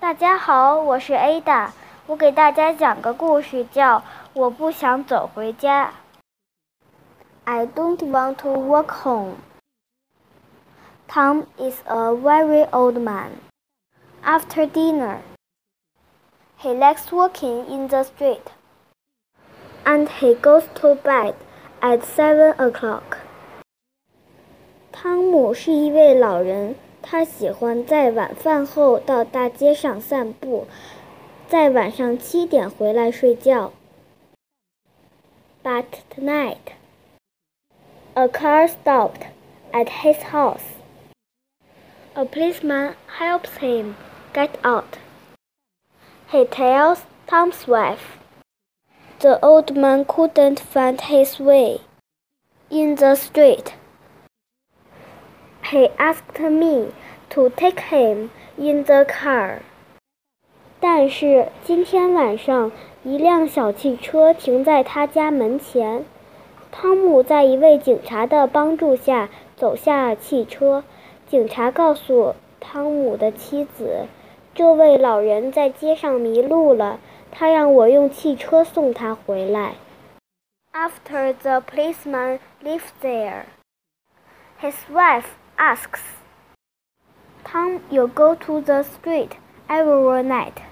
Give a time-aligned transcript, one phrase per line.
[0.00, 1.70] 大家好，我是 Ada，
[2.06, 4.00] 我给大家讲个故事，叫《
[4.34, 5.86] 我不想走回家》。
[7.44, 9.36] I don't want to walk home.
[11.08, 13.30] Tom is a very old man.
[14.22, 15.18] After dinner,
[16.58, 18.40] he likes walking in the street,
[19.84, 21.34] and he goes to bed
[21.80, 23.18] at seven o'clock.
[24.90, 26.76] 汤姆是一位老人。
[27.01, 30.67] 他喜欢在晚饭后到大街上散步，
[31.47, 33.73] 在晚上七点回来睡觉。
[35.63, 35.85] But
[36.15, 36.73] tonight,
[38.13, 39.27] a car stopped
[39.71, 40.61] at his house.
[42.13, 43.95] A policeman helps him
[44.33, 44.97] get out.
[46.31, 48.17] He tells Tom's wife.
[49.19, 51.81] The old man couldn't find his way
[52.69, 53.73] in the street.
[55.68, 56.92] He asked me
[57.30, 59.60] to take him in the car.
[60.80, 62.70] 但是今天晚上，
[63.02, 66.04] 一辆小汽车停在他家门前。
[66.70, 70.84] 汤姆在一位警察的帮助下走下汽车。
[71.26, 74.06] 警察告诉汤姆的妻子，
[74.54, 76.98] 这位老人在街上迷路了，
[77.30, 79.74] 他让我用汽车送他回来。
[80.72, 83.44] After the policeman leaves there,
[84.60, 85.24] his wife
[85.58, 86.00] asks,
[87.44, 89.36] Tom, you go to the street
[89.68, 90.62] every night,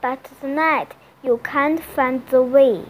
[0.00, 0.88] but tonight
[1.22, 2.84] you can't find the way.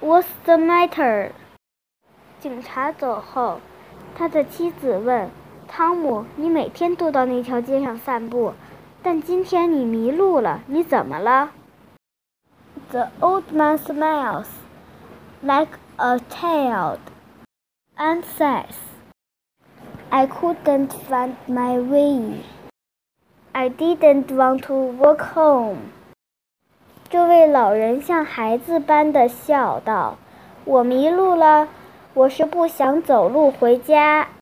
[0.00, 1.32] What's the matter?
[2.40, 3.60] 警察走后，
[4.16, 5.30] 他的妻子问
[5.68, 8.54] 汤姆：“你每天都到那条街上散步，
[9.02, 11.50] 但今天你迷路了，你怎么了？”
[12.90, 14.48] The old man smiles
[15.40, 16.98] like a child
[17.96, 18.74] and says.
[20.09, 22.41] I couldn't find my way.
[23.51, 25.77] I didn't want to walk home.
[27.09, 30.17] 这位老人像孩子般的笑道
[30.63, 31.67] ：“我迷路了，
[32.13, 34.29] 我是不想走路回家。”